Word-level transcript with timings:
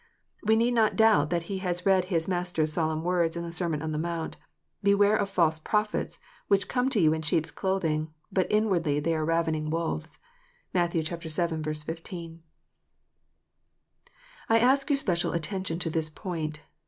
We 0.43 0.55
need 0.55 0.73
not 0.73 0.95
doubt 0.95 1.29
that 1.29 1.43
he 1.43 1.59
had 1.59 1.85
read 1.85 2.05
his 2.05 2.27
Master 2.27 2.63
s 2.63 2.73
solemn 2.73 3.03
words 3.03 3.37
in 3.37 3.43
the 3.43 3.51
Sermon 3.51 3.83
on 3.83 3.91
the 3.91 3.99
Mount:" 3.99 4.35
Beware 4.83 5.15
of 5.15 5.29
false 5.29 5.59
prophets, 5.59 6.17
which 6.47 6.67
come 6.67 6.89
to 6.89 6.99
you 6.99 7.13
in 7.13 7.21
sheep 7.21 7.45
s 7.45 7.51
clothing, 7.51 8.11
but 8.31 8.47
inwardly 8.51 8.99
they 8.99 9.13
are 9.13 9.23
ravening 9.23 9.69
wolves." 9.69 10.17
(Matt. 10.73 10.93
vii. 10.93 11.03
15.) 11.03 12.41
I 14.49 14.57
ask 14.57 14.89
your 14.89 14.97
special 14.97 15.33
attention 15.33 15.77
to 15.77 15.89
this 15.91 16.09
point. 16.09 16.63